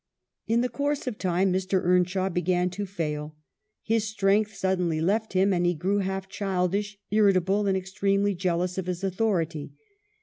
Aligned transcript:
In 0.47 0.61
the 0.61 0.67
course 0.67 1.05
of 1.05 1.19
time 1.19 1.53
Mr. 1.53 1.79
Earnshaw 1.85 2.27
began 2.29 2.71
to 2.71 2.87
fail. 2.87 3.35
His 3.83 4.03
strength 4.05 4.55
suddenly 4.55 4.99
left 4.99 5.33
him, 5.33 5.53
and 5.53 5.63
he 5.63 5.75
grew 5.75 5.99
half 5.99 6.27
childish, 6.27 6.97
irritable, 7.11 7.67
and 7.67 7.77
extremely 7.77 8.33
jeal 8.33 8.61
ous 8.63 8.79
of 8.79 8.87
his 8.87 9.03
authority. 9.03 9.73